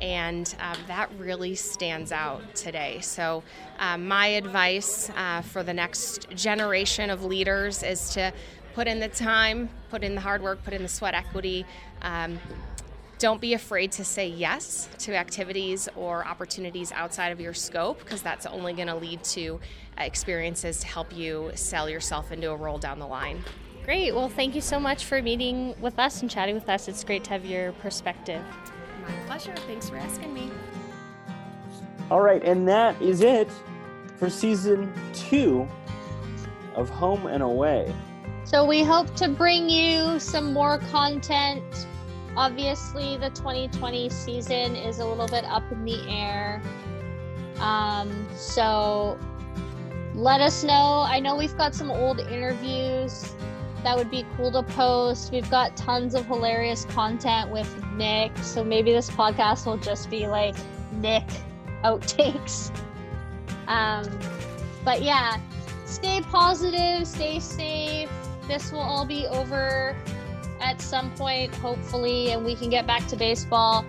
[0.00, 2.98] and um, that really stands out today.
[3.00, 3.42] So,
[3.78, 8.32] um, my advice uh, for the next generation of leaders is to
[8.74, 11.64] put in the time, put in the hard work, put in the sweat equity.
[12.02, 12.38] Um,
[13.18, 18.22] don't be afraid to say yes to activities or opportunities outside of your scope because
[18.22, 19.60] that's only going to lead to
[19.98, 23.42] uh, experiences to help you sell yourself into a role down the line.
[23.84, 24.14] Great.
[24.14, 26.88] Well, thank you so much for meeting with us and chatting with us.
[26.88, 28.42] It's great to have your perspective.
[29.06, 29.54] My pleasure.
[29.66, 30.50] Thanks for asking me.
[32.10, 33.48] All right, and that is it
[34.16, 35.66] for season two
[36.74, 37.94] of Home and Away.
[38.44, 41.86] So we hope to bring you some more content.
[42.36, 46.60] Obviously, the 2020 season is a little bit up in the air.
[47.58, 49.18] Um, so
[50.14, 51.04] let us know.
[51.06, 53.32] I know we've got some old interviews
[53.84, 55.30] that would be cool to post.
[55.30, 60.26] We've got tons of hilarious content with Nick, so maybe this podcast will just be
[60.26, 60.56] like
[60.92, 61.24] Nick
[61.84, 62.70] outtakes.
[63.68, 64.06] Um,
[64.84, 65.38] but yeah,
[65.84, 68.10] stay positive, stay safe.
[68.48, 69.94] This will all be over
[70.60, 73.84] at some point, hopefully, and we can get back to baseball,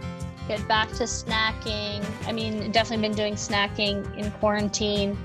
[0.47, 2.05] get back to snacking.
[2.27, 5.17] I mean, definitely been doing snacking in quarantine,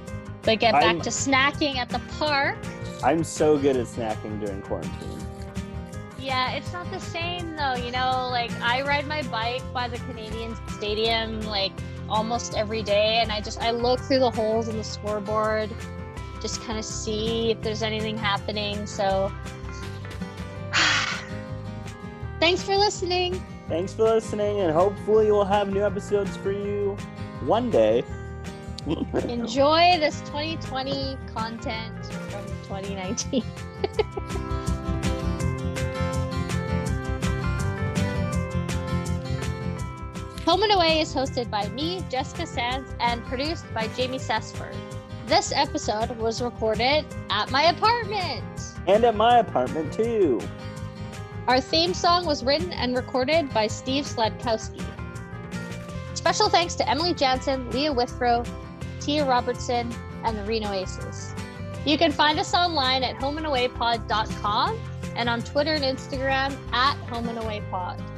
[0.43, 1.01] but get back I'm...
[1.01, 2.59] to snacking at the park
[3.03, 5.27] I'm so good at snacking during quarantine.
[6.19, 7.75] Yeah, it's not the same though.
[7.75, 11.73] You know, like I ride my bike by the Canadian Stadium like
[12.11, 15.71] almost every day, and I just I look through the holes in the scoreboard,
[16.43, 18.87] just kind of see if there's anything happening.
[18.87, 19.33] So,
[22.41, 23.43] thanks for listening.
[23.69, 26.99] Thanks for listening, and hopefully we'll have new episodes for you
[27.47, 28.05] one day.
[29.29, 31.95] Enjoy this 2020 content
[32.71, 33.43] from 2019.
[40.47, 44.75] Home and Away is hosted by me, Jessica Sands, and produced by Jamie Sessford.
[45.27, 48.43] This episode was recorded at my apartment.
[48.87, 50.41] And at my apartment, too.
[51.47, 54.83] Our theme song was written and recorded by Steve Sladkowski.
[56.15, 58.43] Special thanks to Emily Jaenson, Leah Withrow,
[58.99, 59.95] Tianna Robertson,
[60.25, 61.30] and the Reno Aces.
[61.87, 64.79] You can find us online at homeandawaypod.com
[65.17, 68.10] and on Twitter and Instagram at homeandawaypod.